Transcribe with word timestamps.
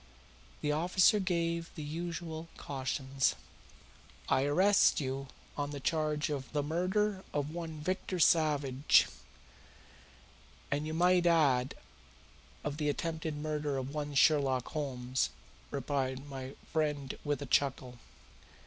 The 0.61 0.71
officer 0.71 1.19
gave 1.19 1.69
the 1.75 1.83
usual 1.83 2.47
cautions. 2.57 3.35
"I 4.27 4.45
arrest 4.45 4.99
you 4.99 5.27
on 5.55 5.69
the 5.69 5.79
charge 5.79 6.31
of 6.31 6.51
the 6.53 6.63
murder 6.63 7.23
of 7.35 7.51
one 7.53 7.79
Victor 7.81 8.17
Savage," 8.17 8.95
he 8.95 9.03
concluded. 9.11 9.17
"And 10.71 10.87
you 10.87 10.95
might 10.95 11.27
add 11.27 11.75
of 12.63 12.77
the 12.77 12.89
attempted 12.89 13.37
murder 13.37 13.77
of 13.77 13.93
one 13.93 14.15
Sherlock 14.15 14.69
Holmes," 14.69 15.29
remarked 15.69 16.23
my 16.23 16.55
friend 16.73 17.15
with 17.23 17.39
a 17.43 17.45
chuckle. 17.45 17.99